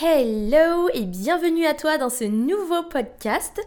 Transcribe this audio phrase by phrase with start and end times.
[0.00, 3.60] Hello et bienvenue à toi dans ce nouveau podcast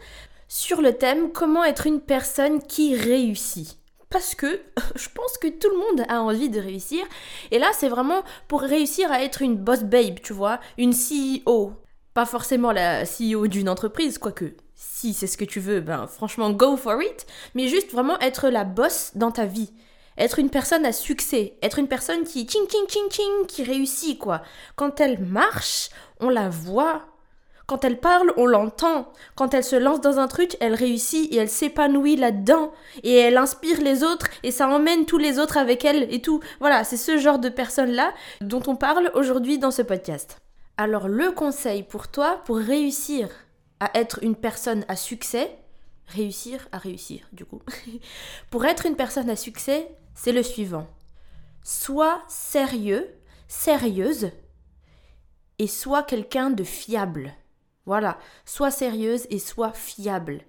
[0.47, 3.77] sur le thème comment être une personne qui réussit.
[4.09, 4.61] Parce que
[4.95, 7.03] je pense que tout le monde a envie de réussir.
[7.51, 11.73] Et là, c'est vraiment pour réussir à être une boss babe, tu vois, une CEO.
[12.13, 16.51] Pas forcément la CEO d'une entreprise, quoique si c'est ce que tu veux, ben franchement,
[16.51, 17.25] go for it.
[17.55, 19.73] Mais juste vraiment être la boss dans ta vie
[20.21, 24.17] être une personne à succès, être une personne qui ching ching ching ching qui réussit
[24.19, 24.41] quoi.
[24.75, 27.03] Quand elle marche, on la voit.
[27.65, 29.11] Quand elle parle, on l'entend.
[29.35, 32.71] Quand elle se lance dans un truc, elle réussit et elle s'épanouit là-dedans.
[33.03, 36.41] Et elle inspire les autres et ça emmène tous les autres avec elle et tout.
[36.59, 40.37] Voilà, c'est ce genre de personne-là dont on parle aujourd'hui dans ce podcast.
[40.77, 43.29] Alors le conseil pour toi, pour réussir
[43.79, 45.55] à être une personne à succès,
[46.07, 47.61] réussir à réussir du coup,
[48.51, 50.87] pour être une personne à succès, c'est le suivant.
[51.63, 53.07] Sois sérieux,
[53.47, 54.31] sérieuse,
[55.59, 57.33] et sois quelqu'un de fiable.
[57.85, 60.41] Voilà, sois sérieuse et sois fiable.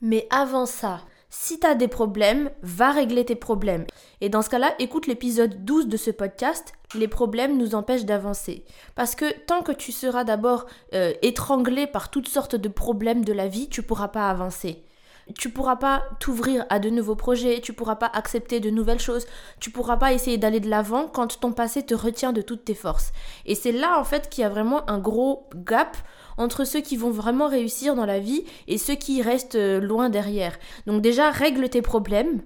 [0.00, 3.86] Mais avant ça, si tu as des problèmes, va régler tes problèmes.
[4.22, 8.64] Et dans ce cas-là, écoute l'épisode 12 de ce podcast, Les problèmes nous empêchent d'avancer.
[8.94, 13.34] Parce que tant que tu seras d'abord euh, étranglé par toutes sortes de problèmes de
[13.34, 14.85] la vie, tu pourras pas avancer.
[15.34, 19.26] Tu pourras pas t'ouvrir à de nouveaux projets, tu pourras pas accepter de nouvelles choses,
[19.58, 22.74] tu pourras pas essayer d'aller de l'avant quand ton passé te retient de toutes tes
[22.74, 23.12] forces.
[23.44, 25.96] Et c'est là en fait qu'il y a vraiment un gros gap
[26.36, 30.10] entre ceux qui vont vraiment réussir dans la vie et ceux qui restent euh, loin
[30.10, 30.58] derrière.
[30.86, 32.42] Donc déjà, règle tes problèmes.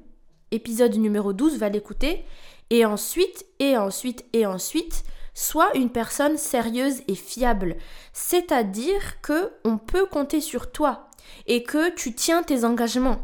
[0.50, 2.25] Épisode numéro 12, va l'écouter.
[2.70, 7.77] Et ensuite, et ensuite, et ensuite, sois une personne sérieuse et fiable.
[8.12, 11.09] C'est-à-dire que on peut compter sur toi
[11.47, 13.21] et que tu tiens tes engagements.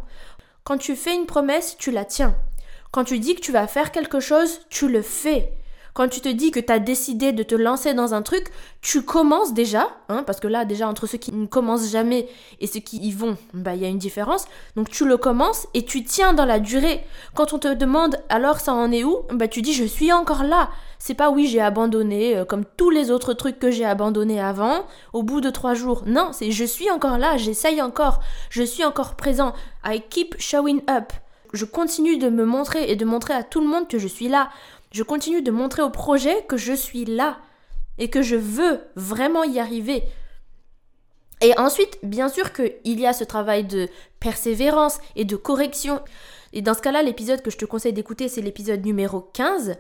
[0.64, 2.36] Quand tu fais une promesse, tu la tiens.
[2.90, 5.52] Quand tu dis que tu vas faire quelque chose, tu le fais.
[5.96, 8.48] Quand tu te dis que tu as décidé de te lancer dans un truc,
[8.82, 12.28] tu commences déjà, hein, parce que là déjà entre ceux qui ne commencent jamais
[12.60, 14.44] et ceux qui y vont, bah il y a une différence.
[14.76, 17.02] Donc tu le commences et tu tiens dans la durée.
[17.34, 20.44] Quand on te demande alors ça en est où, bah tu dis je suis encore
[20.44, 20.68] là.
[20.98, 24.84] C'est pas oui j'ai abandonné euh, comme tous les autres trucs que j'ai abandonnés avant
[25.14, 26.02] au bout de trois jours.
[26.04, 28.20] Non, c'est je suis encore là, j'essaye encore,
[28.50, 29.54] je suis encore présent.
[29.82, 31.14] I keep showing up.
[31.52, 34.28] Je continue de me montrer et de montrer à tout le monde que je suis
[34.28, 34.50] là.
[34.96, 37.36] Je continue de montrer au projet que je suis là
[37.98, 40.02] et que je veux vraiment y arriver.
[41.42, 43.90] Et ensuite, bien sûr qu'il y a ce travail de
[44.20, 46.00] persévérance et de correction.
[46.54, 49.76] Et dans ce cas-là, l'épisode que je te conseille d'écouter, c'est l'épisode numéro 15,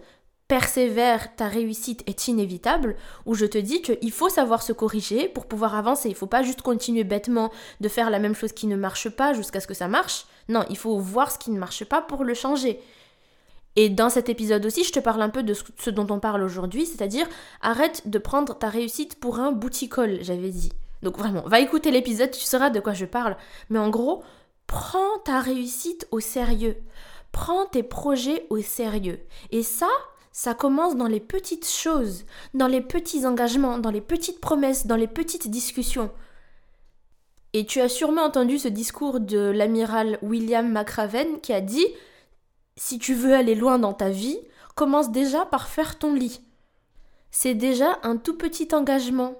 [0.48, 2.94] Persévère, ta réussite est inévitable,
[3.24, 6.10] où je te dis qu'il faut savoir se corriger pour pouvoir avancer.
[6.10, 7.50] Il ne faut pas juste continuer bêtement
[7.80, 10.26] de faire la même chose qui ne marche pas jusqu'à ce que ça marche.
[10.50, 12.80] Non, il faut voir ce qui ne marche pas pour le changer.
[13.76, 16.42] Et dans cet épisode aussi, je te parle un peu de ce dont on parle
[16.42, 17.28] aujourd'hui, c'est-à-dire
[17.60, 20.72] arrête de prendre ta réussite pour un bouticole, j'avais dit.
[21.02, 23.36] Donc vraiment, va écouter l'épisode, tu sauras de quoi je parle.
[23.68, 24.24] Mais en gros,
[24.66, 26.76] prends ta réussite au sérieux.
[27.32, 29.20] Prends tes projets au sérieux.
[29.50, 29.90] Et ça,
[30.32, 34.96] ça commence dans les petites choses, dans les petits engagements, dans les petites promesses, dans
[34.96, 36.10] les petites discussions.
[37.52, 41.86] Et tu as sûrement entendu ce discours de l'amiral William McRaven qui a dit
[42.76, 44.38] si tu veux aller loin dans ta vie,
[44.74, 46.40] commence déjà par faire ton lit.
[47.30, 49.34] C'est déjà un tout petit engagement.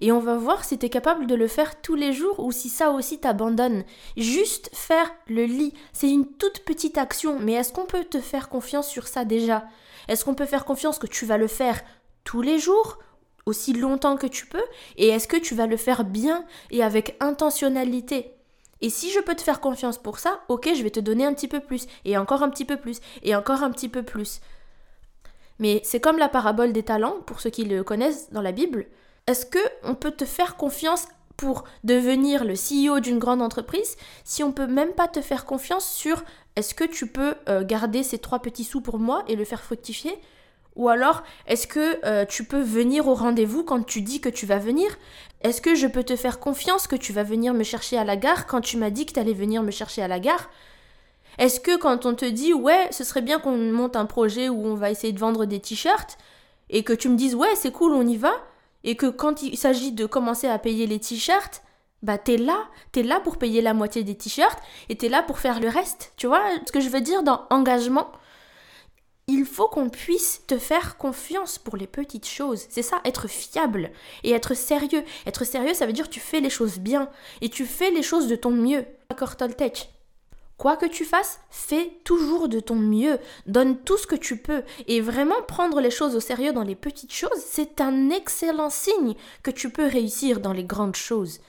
[0.00, 2.52] Et on va voir si tu es capable de le faire tous les jours ou
[2.52, 3.84] si ça aussi t'abandonne.
[4.16, 8.48] Juste faire le lit, c'est une toute petite action, mais est-ce qu'on peut te faire
[8.48, 9.64] confiance sur ça déjà?
[10.08, 11.80] Est-ce qu'on peut faire confiance que tu vas le faire
[12.24, 12.98] tous les jours
[13.46, 14.64] aussi longtemps que tu peux?
[14.96, 18.35] Et est-ce que tu vas le faire bien et avec intentionnalité?
[18.80, 21.34] Et si je peux te faire confiance pour ça, ok, je vais te donner un
[21.34, 24.40] petit peu plus, et encore un petit peu plus, et encore un petit peu plus.
[25.58, 28.86] Mais c'est comme la parabole des talents, pour ceux qui le connaissent dans la Bible.
[29.26, 34.42] Est-ce que on peut te faire confiance pour devenir le CEO d'une grande entreprise si
[34.42, 36.22] on peut même pas te faire confiance sur
[36.56, 39.62] est-ce que tu peux euh, garder ces trois petits sous pour moi et le faire
[39.62, 40.18] fructifier?
[40.76, 44.46] Ou alors, est-ce que euh, tu peux venir au rendez-vous quand tu dis que tu
[44.46, 44.88] vas venir?
[45.40, 48.16] Est-ce que je peux te faire confiance que tu vas venir me chercher à la
[48.16, 50.50] gare quand tu m'as dit que tu allais venir me chercher à la gare?
[51.38, 54.66] Est-ce que quand on te dit ouais, ce serait bien qu'on monte un projet où
[54.66, 56.18] on va essayer de vendre des t-shirts
[56.70, 58.32] et que tu me dises ouais, c'est cool, on y va
[58.84, 61.62] et que quand il s'agit de commencer à payer les t-shirts,
[62.02, 64.58] bah t'es là, t'es là pour payer la moitié des t-shirts
[64.88, 66.12] et t'es là pour faire le reste.
[66.16, 68.08] Tu vois ce que je veux dire dans engagement?
[69.28, 72.66] Il faut qu'on puisse te faire confiance pour les petites choses.
[72.68, 73.90] C'est ça, être fiable
[74.22, 75.02] et être sérieux.
[75.26, 78.28] Être sérieux, ça veut dire tu fais les choses bien et tu fais les choses
[78.28, 78.84] de ton mieux.
[79.10, 79.90] D'accord, Toltec
[80.58, 84.62] Quoi que tu fasses, fais toujours de ton mieux, donne tout ce que tu peux.
[84.86, 89.16] Et vraiment prendre les choses au sérieux dans les petites choses, c'est un excellent signe
[89.42, 91.40] que tu peux réussir dans les grandes choses.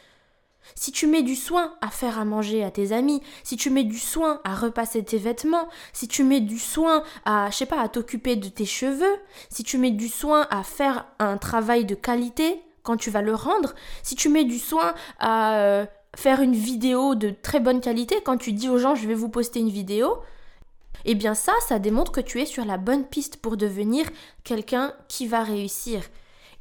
[0.75, 3.84] Si tu mets du soin à faire à manger à tes amis, si tu mets
[3.84, 7.81] du soin à repasser tes vêtements, si tu mets du soin à, je sais pas,
[7.81, 9.18] à t'occuper de tes cheveux,
[9.50, 13.36] si tu mets du soin à faire un travail de qualité quand tu vas le
[13.36, 15.86] rendre, si tu mets du soin à euh,
[16.16, 19.30] faire une vidéo de très bonne qualité, quand tu dis aux gens je vais vous
[19.30, 20.19] poster une vidéo,
[21.06, 24.06] eh bien ça, ça démontre que tu es sur la bonne piste pour devenir
[24.44, 26.02] quelqu'un qui va réussir.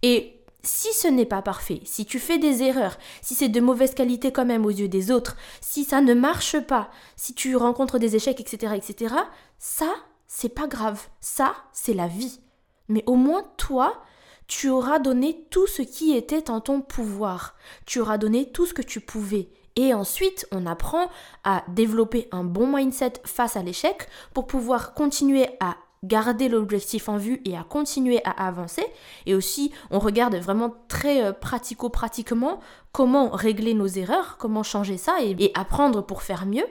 [0.02, 0.35] Et
[0.66, 4.32] si ce n'est pas parfait, si tu fais des erreurs, si c'est de mauvaise qualité
[4.32, 8.16] quand même aux yeux des autres, si ça ne marche pas, si tu rencontres des
[8.16, 9.14] échecs, etc., etc.,
[9.58, 9.92] ça,
[10.26, 11.00] c'est pas grave.
[11.20, 12.40] Ça, c'est la vie.
[12.88, 14.02] Mais au moins, toi,
[14.46, 17.56] tu auras donné tout ce qui était en ton pouvoir.
[17.84, 19.48] Tu auras donné tout ce que tu pouvais.
[19.76, 21.10] Et ensuite, on apprend
[21.44, 25.76] à développer un bon mindset face à l'échec pour pouvoir continuer à
[26.06, 28.84] garder l'objectif en vue et à continuer à avancer.
[29.26, 32.60] Et aussi, on regarde vraiment très euh, pratico-pratiquement
[32.92, 36.66] comment régler nos erreurs, comment changer ça et, apprendre pour faire mieux.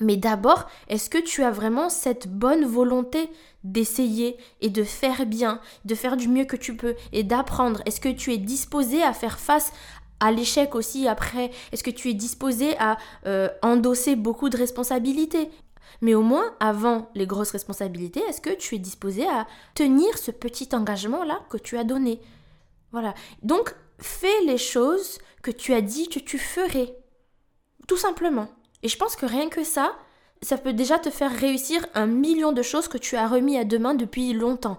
[0.00, 3.28] Mais d'abord, est-ce que tu as vraiment cette bonne volonté
[3.64, 7.82] d'essayer et de faire bien, de faire du mieux que tu peux et d'apprendre?
[7.84, 9.72] Est-ce que tu es disposé à faire face
[10.18, 11.50] à l'échec aussi après?
[11.72, 15.50] Est-ce que tu es disposé à euh, endosser beaucoup de responsabilités?
[16.00, 20.30] Mais au moins, avant les grosses responsabilités, est-ce que tu es disposé à tenir ce
[20.30, 22.20] petit engagement-là que tu as donné?
[22.92, 23.14] Voilà.
[23.42, 26.96] Donc, fais les choses que tu as dit que tu ferais.
[27.86, 28.48] Tout simplement.
[28.82, 29.92] Et je pense que rien que ça,
[30.42, 33.64] ça peut déjà te faire réussir un million de choses que tu as remis à
[33.64, 34.78] demain depuis longtemps.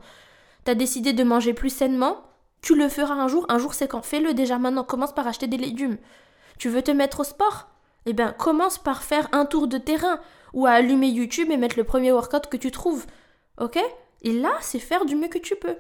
[0.64, 2.24] T'as décidé de manger plus sainement,
[2.62, 4.04] tu le feras un jour, un jour c'est quand?
[4.04, 5.98] Fais-le déjà maintenant, commence par acheter des légumes.
[6.58, 7.68] Tu veux te mettre au sport?
[8.06, 10.20] Eh bien, commence par faire un tour de terrain
[10.54, 13.06] ou à allumer YouTube et mettre le premier workout que tu trouves.
[13.60, 13.80] Ok?
[14.22, 15.76] Et là, c'est faire du mieux que tu peux.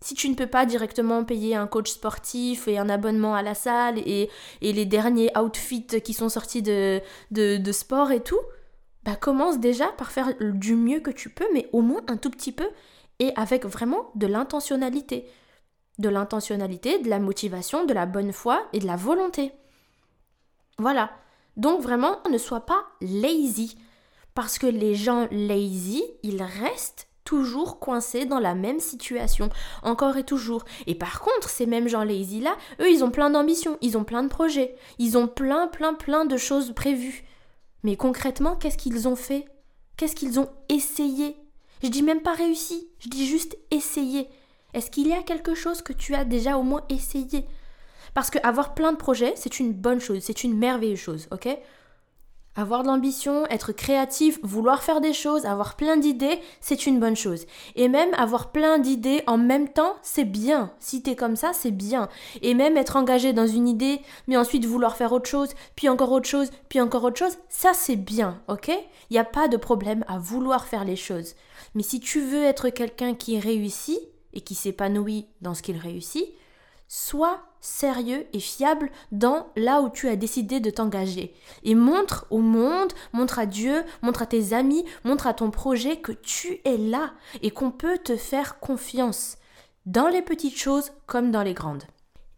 [0.00, 3.54] Si tu ne peux pas directement payer un coach sportif et un abonnement à la
[3.54, 4.28] salle et,
[4.60, 7.00] les derniers outfits qui sont sortis de,
[7.30, 8.40] de, sport et tout,
[9.04, 12.30] bah commence déjà par faire du mieux que tu peux, mais au moins un tout
[12.30, 12.68] petit peu
[13.20, 15.28] et avec vraiment de l'intentionnalité.
[15.98, 19.52] De l'intentionnalité, de la motivation, de la bonne foi et de la volonté.
[20.78, 21.12] Voilà.
[21.56, 23.76] Donc vraiment, ne sois pas lazy.
[24.34, 29.48] Parce que les gens lazy, ils restent toujours coincés dans la même situation,
[29.82, 30.64] encore et toujours.
[30.86, 34.04] Et par contre, ces mêmes gens lazy là, eux, ils ont plein d'ambitions, ils ont
[34.04, 37.24] plein de projets, ils ont plein, plein, plein de choses prévues.
[37.82, 39.46] Mais concrètement, qu'est-ce qu'ils ont fait?
[39.96, 41.36] Qu'est-ce qu'ils ont essayé?
[41.82, 44.28] Je dis même pas réussi, je dis juste essayé.
[44.74, 47.44] Est-ce qu'il y a quelque chose que tu as déjà au moins essayé?
[48.14, 51.48] Parce que avoir plein de projets, c'est une bonne chose, c'est une merveilleuse chose, ok?
[52.54, 57.16] Avoir de l'ambition, être créatif, vouloir faire des choses, avoir plein d'idées, c'est une bonne
[57.16, 57.46] chose.
[57.76, 60.72] Et même avoir plein d'idées en même temps, c'est bien.
[60.78, 62.08] Si t'es comme ça, c'est bien.
[62.42, 66.12] Et même être engagé dans une idée, mais ensuite vouloir faire autre chose, puis encore
[66.12, 68.68] autre chose, puis encore autre chose, ça c'est bien, ok?
[68.68, 71.34] Il n'y a pas de problème à vouloir faire les choses.
[71.74, 73.98] Mais si tu veux être quelqu'un qui réussit
[74.34, 76.26] et qui s'épanouit dans ce qu'il réussit,
[76.94, 81.32] sois sérieux et fiable dans là où tu as décidé de t'engager.
[81.64, 85.96] Et montre au monde, montre à Dieu, montre à tes amis, montre à ton projet
[85.96, 89.38] que tu es là et qu'on peut te faire confiance
[89.86, 91.84] dans les petites choses comme dans les grandes.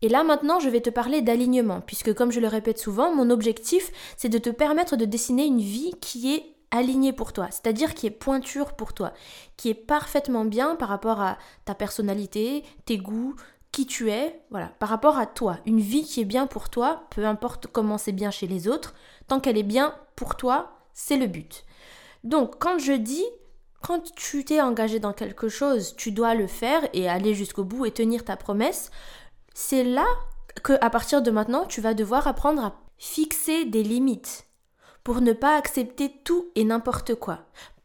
[0.03, 3.31] Et là maintenant, je vais te parler d'alignement, puisque comme je le répète souvent, mon
[3.31, 7.95] objectif, c'est de te permettre de dessiner une vie qui est alignée pour toi, c'est-à-dire
[7.95, 9.13] qui est pointure pour toi,
[9.57, 13.37] qui est parfaitement bien par rapport à ta personnalité, tes goûts,
[13.75, 15.59] qui tu es, voilà, par rapport à toi.
[15.67, 18.95] Une vie qui est bien pour toi, peu importe comment c'est bien chez les autres,
[19.27, 21.65] tant qu'elle est bien pour toi, c'est le but.
[22.23, 23.25] Donc, quand je dis,
[23.83, 27.85] quand tu t'es engagé dans quelque chose, tu dois le faire et aller jusqu'au bout
[27.85, 28.93] et tenir ta promesse,
[29.55, 30.07] c'est là
[30.63, 34.47] que, à partir de maintenant, tu vas devoir apprendre à fixer des limites
[35.03, 37.41] pour ne pas accepter tout et n'importe quoi.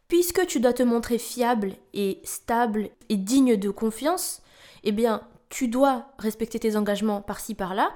[0.06, 4.40] Puisque tu dois te montrer fiable et stable et digne de confiance,
[4.84, 7.90] eh bien, tu dois respecter tes engagements par-ci par-là,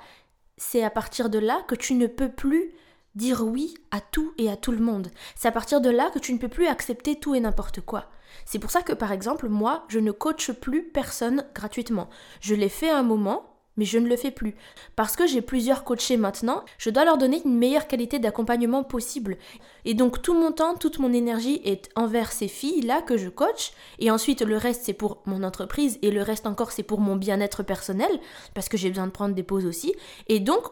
[0.56, 2.72] c'est à partir de là que tu ne peux plus
[3.14, 5.08] dire oui à tout et à tout le monde.
[5.36, 8.10] C'est à partir de là que tu ne peux plus accepter tout et n'importe quoi.
[8.44, 12.10] C'est pour ça que par exemple, moi, je ne coache plus personne gratuitement.
[12.40, 14.54] Je l'ai fait un moment, mais je ne le fais plus.
[14.96, 19.36] Parce que j'ai plusieurs coachés maintenant, je dois leur donner une meilleure qualité d'accompagnement possible.
[19.84, 23.72] Et donc tout mon temps, toute mon énergie est envers ces filles-là que je coach,
[23.98, 27.16] et ensuite le reste c'est pour mon entreprise, et le reste encore c'est pour mon
[27.16, 28.10] bien-être personnel,
[28.54, 29.94] parce que j'ai besoin de prendre des pauses aussi.
[30.28, 30.64] Et donc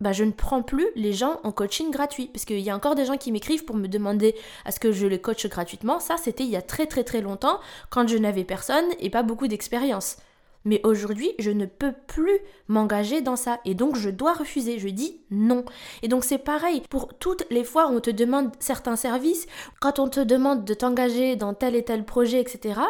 [0.00, 2.30] bah, je ne prends plus les gens en coaching gratuit.
[2.32, 4.92] Parce qu'il y a encore des gens qui m'écrivent pour me demander à ce que
[4.92, 5.98] je les coach gratuitement.
[5.98, 7.58] Ça, c'était il y a très très très longtemps,
[7.90, 10.18] quand je n'avais personne et pas beaucoup d'expérience.
[10.64, 13.60] Mais aujourd'hui, je ne peux plus m'engager dans ça.
[13.64, 14.78] Et donc, je dois refuser.
[14.78, 15.64] Je dis non.
[16.02, 16.82] Et donc, c'est pareil.
[16.90, 19.46] Pour toutes les fois où on te demande certains services,
[19.80, 22.80] quand on te demande de t'engager dans tel et tel projet, etc.,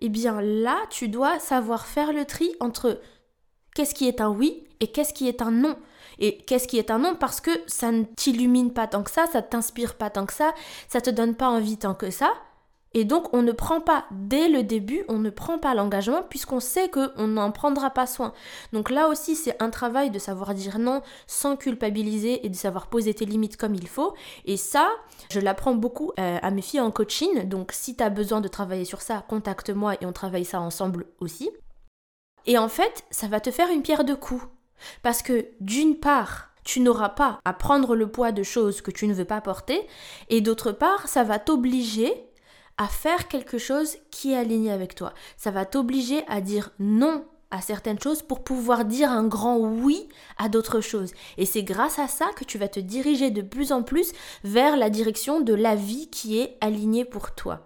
[0.00, 3.00] eh bien là, tu dois savoir faire le tri entre
[3.74, 5.76] qu'est-ce qui est un oui et qu'est-ce qui est un non.
[6.18, 9.26] Et qu'est-ce qui est un non Parce que ça ne t'illumine pas tant que ça,
[9.26, 10.52] ça ne t'inspire pas tant que ça,
[10.88, 12.32] ça te donne pas envie tant que ça.
[12.94, 16.60] Et donc on ne prend pas dès le début, on ne prend pas l'engagement puisqu'on
[16.60, 18.32] sait qu'on n'en prendra pas soin.
[18.72, 22.86] Donc là aussi c'est un travail de savoir dire non sans culpabiliser et de savoir
[22.86, 24.14] poser tes limites comme il faut.
[24.44, 24.88] Et ça,
[25.30, 27.48] je l'apprends beaucoup euh, à mes filles en coaching.
[27.48, 31.06] Donc si tu as besoin de travailler sur ça, contacte-moi et on travaille ça ensemble
[31.20, 31.50] aussi.
[32.46, 34.44] Et en fait, ça va te faire une pierre de coups.
[35.02, 39.06] Parce que d'une part, tu n'auras pas à prendre le poids de choses que tu
[39.06, 39.86] ne veux pas porter,
[40.30, 42.12] et d'autre part, ça va t'obliger
[42.78, 45.14] à faire quelque chose qui est aligné avec toi.
[45.36, 50.08] Ça va t'obliger à dire non à certaines choses pour pouvoir dire un grand oui
[50.38, 51.12] à d'autres choses.
[51.38, 54.12] Et c'est grâce à ça que tu vas te diriger de plus en plus
[54.42, 57.60] vers la direction de la vie qui est alignée pour toi.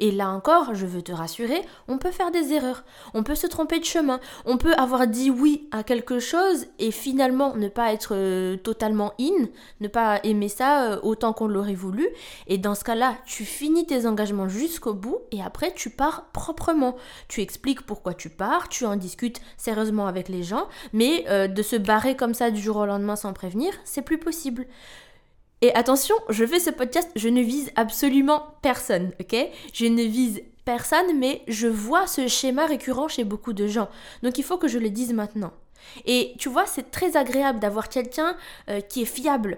[0.00, 2.84] Et là encore, je veux te rassurer, on peut faire des erreurs,
[3.14, 6.90] on peut se tromper de chemin, on peut avoir dit oui à quelque chose et
[6.90, 9.46] finalement ne pas être euh, totalement in,
[9.80, 12.08] ne pas aimer ça euh, autant qu'on l'aurait voulu.
[12.48, 16.96] Et dans ce cas-là, tu finis tes engagements jusqu'au bout et après tu pars proprement.
[17.28, 21.62] Tu expliques pourquoi tu pars, tu en discutes sérieusement avec les gens, mais euh, de
[21.62, 24.66] se barrer comme ça du jour au lendemain sans prévenir, c'est plus possible.
[25.64, 29.34] Et attention, je fais ce podcast, je ne vise absolument personne, ok?
[29.72, 33.88] Je ne vise personne, mais je vois ce schéma récurrent chez beaucoup de gens.
[34.22, 35.54] Donc il faut que je le dise maintenant.
[36.04, 38.36] Et tu vois, c'est très agréable d'avoir quelqu'un
[38.68, 39.56] euh, qui est fiable,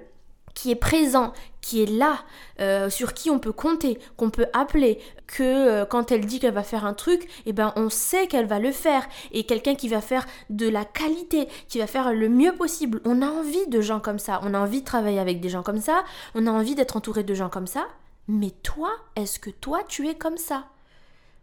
[0.54, 1.32] qui est présent,
[1.66, 2.20] qui est là,
[2.61, 6.54] euh, sur qui on peut compter, qu'on peut appeler, que euh, quand elle dit qu'elle
[6.54, 9.88] va faire un truc, eh ben on sait qu'elle va le faire et quelqu'un qui
[9.88, 13.00] va faire de la qualité, qui va faire le mieux possible.
[13.04, 15.64] On a envie de gens comme ça, on a envie de travailler avec des gens
[15.64, 16.04] comme ça,
[16.37, 17.88] on a envie d'être entouré de gens comme ça.
[18.28, 20.66] Mais toi, est-ce que toi tu es comme ça?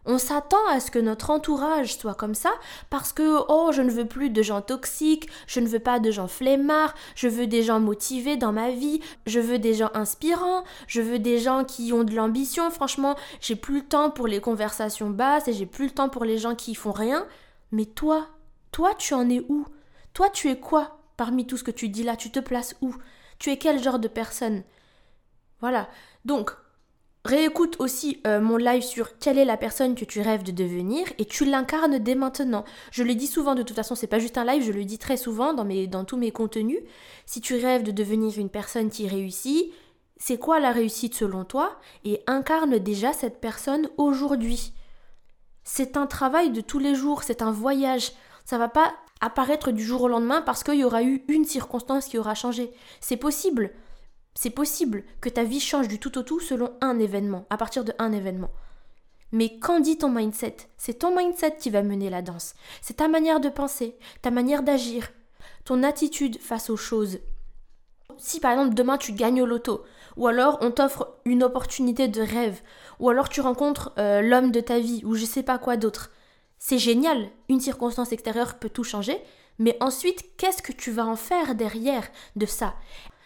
[0.06, 2.52] On s'attend à ce que notre entourage soit comme ça
[2.90, 6.12] parce que, oh, je ne veux plus de gens toxiques, je ne veux pas de
[6.12, 10.64] gens flemmards, je veux des gens motivés dans ma vie, je veux des gens inspirants,
[10.88, 12.70] je veux des gens qui ont de l'ambition.
[12.70, 16.26] Franchement, j'ai plus le temps pour les conversations basses et j'ai plus le temps pour
[16.26, 17.26] les gens qui font rien.
[17.72, 18.28] Mais toi,
[18.72, 19.66] toi, tu en es où?
[20.14, 22.16] Toi, tu es quoi parmi tout ce que tu dis là?
[22.16, 22.94] Tu te places où?
[23.40, 24.64] Tu es quel genre de personne?
[25.60, 25.88] Voilà.
[26.26, 26.52] Donc,
[27.26, 31.08] Réécoute aussi euh, mon live sur quelle est la personne que tu rêves de devenir
[31.20, 32.66] et tu l'incarnes dès maintenant.
[32.92, 34.98] Je le dis souvent, de toute façon, c'est pas juste un live, je le dis
[34.98, 36.82] très souvent dans, mes, dans tous mes contenus.
[37.26, 39.72] Si tu rêves de devenir une personne qui réussit,
[40.18, 44.74] c'est quoi la réussite selon toi Et incarne déjà cette personne aujourd'hui?
[45.64, 48.12] C'est un travail de tous les jours, c'est un voyage.
[48.44, 52.08] Ça va pas apparaître du jour au lendemain parce qu'il y aura eu une circonstance
[52.08, 52.74] qui aura changé.
[53.00, 53.72] C'est possible.
[54.36, 57.84] C'est possible que ta vie change du tout au tout selon un événement, à partir
[57.84, 58.52] de un événement.
[59.32, 62.54] Mais qu'en dit ton mindset C'est ton mindset qui va mener la danse.
[62.82, 65.12] C'est ta manière de penser, ta manière d'agir,
[65.66, 67.20] ton attitude face aux choses.
[68.18, 69.84] Si par exemple demain tu gagnes au loto,
[70.18, 72.62] ou alors on t'offre une opportunité de rêve,
[73.00, 76.12] ou alors tu rencontres euh, l'homme de ta vie, ou je sais pas quoi d'autre,
[76.60, 79.20] c'est génial, une circonstance extérieure peut tout changer,
[79.60, 82.74] mais ensuite, qu'est-ce que tu vas en faire derrière de ça?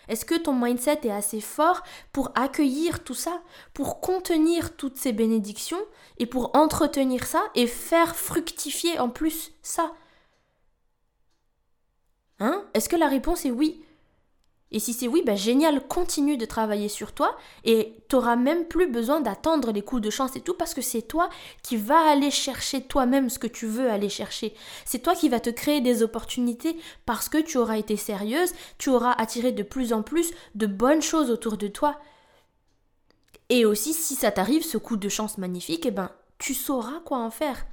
[0.08, 3.42] Est-ce que ton mindset est assez fort pour accueillir tout ça,
[3.74, 5.82] pour contenir toutes ces bénédictions
[6.18, 9.92] et pour entretenir ça et faire fructifier en plus ça?
[12.40, 12.66] Hein?
[12.74, 13.84] Est-ce que la réponse est oui?
[14.72, 18.88] Et si c'est oui, bah génial, continue de travailler sur toi et t'auras même plus
[18.88, 21.30] besoin d'attendre les coups de chance et tout parce que c'est toi
[21.64, 24.54] qui vas aller chercher toi-même ce que tu veux aller chercher.
[24.84, 28.90] C'est toi qui vas te créer des opportunités parce que tu auras été sérieuse, tu
[28.90, 31.98] auras attiré de plus en plus de bonnes choses autour de toi.
[33.50, 37.20] Et aussi, si ça t'arrive, ce coup de chance magnifique, eh ben, tu sauras quoi
[37.20, 37.66] en faire.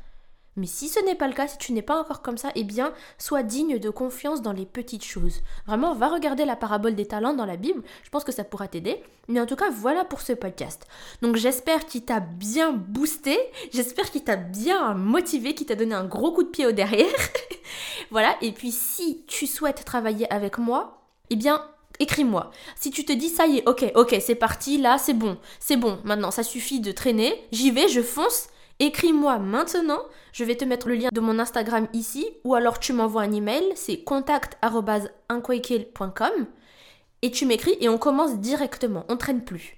[0.56, 2.64] Mais si ce n'est pas le cas, si tu n'es pas encore comme ça, eh
[2.64, 5.40] bien, sois digne de confiance dans les petites choses.
[5.66, 8.68] Vraiment, va regarder la parabole des talents dans la Bible, je pense que ça pourra
[8.68, 9.02] t'aider.
[9.28, 10.87] Mais en tout cas, voilà pour ce podcast.
[11.23, 13.38] Donc j'espère qu'il t'a bien boosté,
[13.73, 17.06] j'espère qu'il t'a bien motivé, qu'il t'a donné un gros coup de pied au derrière.
[18.11, 21.64] voilà, et puis si tu souhaites travailler avec moi, eh bien,
[21.99, 22.50] écris-moi.
[22.76, 25.76] Si tu te dis ça y est, ok, ok, c'est parti, là, c'est bon, c'est
[25.76, 28.49] bon, maintenant ça suffit de traîner, j'y vais, je fonce
[28.81, 30.00] Écris-moi maintenant,
[30.33, 33.33] je vais te mettre le lien de mon Instagram ici, ou alors tu m'envoies un
[33.33, 36.47] email, c'est contact.unquakil.com
[37.23, 39.76] et tu m'écris et on commence directement, on traîne plus.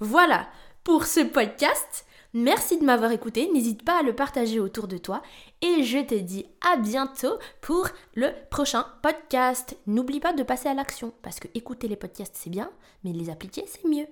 [0.00, 0.48] Voilà
[0.82, 2.04] pour ce podcast.
[2.34, 5.22] Merci de m'avoir écouté, n'hésite pas à le partager autour de toi
[5.62, 9.78] et je te dis à bientôt pour le prochain podcast.
[9.86, 12.70] N'oublie pas de passer à l'action parce que écouter les podcasts c'est bien,
[13.04, 14.06] mais les appliquer c'est mieux.